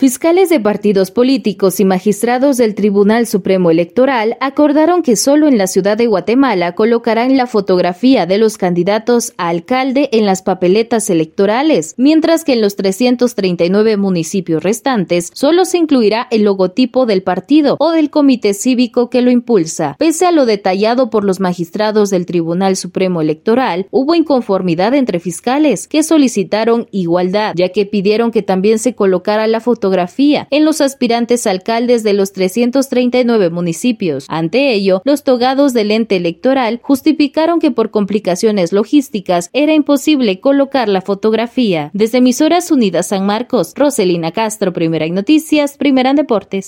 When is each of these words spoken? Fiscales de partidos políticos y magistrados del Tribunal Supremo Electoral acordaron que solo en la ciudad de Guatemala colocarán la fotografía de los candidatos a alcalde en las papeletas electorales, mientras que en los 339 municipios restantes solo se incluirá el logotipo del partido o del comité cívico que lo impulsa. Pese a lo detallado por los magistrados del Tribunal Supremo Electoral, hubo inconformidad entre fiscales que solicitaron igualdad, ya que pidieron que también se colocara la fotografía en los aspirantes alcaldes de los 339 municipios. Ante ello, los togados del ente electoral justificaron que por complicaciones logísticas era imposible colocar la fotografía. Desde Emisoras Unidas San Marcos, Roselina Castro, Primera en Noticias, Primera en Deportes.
Fiscales 0.00 0.48
de 0.48 0.60
partidos 0.60 1.10
políticos 1.10 1.80
y 1.80 1.84
magistrados 1.84 2.56
del 2.56 2.76
Tribunal 2.76 3.26
Supremo 3.26 3.72
Electoral 3.72 4.36
acordaron 4.38 5.02
que 5.02 5.16
solo 5.16 5.48
en 5.48 5.58
la 5.58 5.66
ciudad 5.66 5.96
de 5.96 6.06
Guatemala 6.06 6.76
colocarán 6.76 7.36
la 7.36 7.48
fotografía 7.48 8.24
de 8.24 8.38
los 8.38 8.58
candidatos 8.58 9.32
a 9.38 9.48
alcalde 9.48 10.08
en 10.12 10.24
las 10.24 10.42
papeletas 10.42 11.10
electorales, 11.10 11.96
mientras 11.96 12.44
que 12.44 12.52
en 12.52 12.60
los 12.60 12.76
339 12.76 13.96
municipios 13.96 14.62
restantes 14.62 15.32
solo 15.34 15.64
se 15.64 15.78
incluirá 15.78 16.28
el 16.30 16.44
logotipo 16.44 17.04
del 17.04 17.24
partido 17.24 17.74
o 17.80 17.90
del 17.90 18.08
comité 18.08 18.54
cívico 18.54 19.10
que 19.10 19.20
lo 19.20 19.32
impulsa. 19.32 19.96
Pese 19.98 20.26
a 20.26 20.30
lo 20.30 20.46
detallado 20.46 21.10
por 21.10 21.24
los 21.24 21.40
magistrados 21.40 22.10
del 22.10 22.24
Tribunal 22.24 22.76
Supremo 22.76 23.20
Electoral, 23.20 23.88
hubo 23.90 24.14
inconformidad 24.14 24.94
entre 24.94 25.18
fiscales 25.18 25.88
que 25.88 26.04
solicitaron 26.04 26.86
igualdad, 26.92 27.54
ya 27.56 27.70
que 27.70 27.84
pidieron 27.84 28.30
que 28.30 28.42
también 28.44 28.78
se 28.78 28.94
colocara 28.94 29.48
la 29.48 29.58
fotografía 29.58 29.87
en 30.50 30.64
los 30.64 30.80
aspirantes 30.80 31.46
alcaldes 31.46 32.02
de 32.02 32.12
los 32.12 32.32
339 32.32 33.50
municipios. 33.50 34.26
Ante 34.28 34.72
ello, 34.72 35.02
los 35.04 35.24
togados 35.24 35.72
del 35.72 35.90
ente 35.90 36.16
electoral 36.16 36.80
justificaron 36.82 37.60
que 37.60 37.70
por 37.70 37.90
complicaciones 37.90 38.72
logísticas 38.72 39.50
era 39.52 39.72
imposible 39.74 40.40
colocar 40.40 40.88
la 40.88 41.00
fotografía. 41.00 41.90
Desde 41.94 42.18
Emisoras 42.18 42.70
Unidas 42.70 43.08
San 43.08 43.24
Marcos, 43.26 43.72
Roselina 43.74 44.32
Castro, 44.32 44.72
Primera 44.72 45.06
en 45.06 45.14
Noticias, 45.14 45.76
Primera 45.76 46.10
en 46.10 46.16
Deportes. 46.16 46.66